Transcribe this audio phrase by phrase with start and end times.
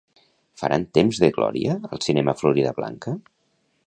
[0.61, 3.15] Faran "Temps de glòria" al cinema Floridablanca?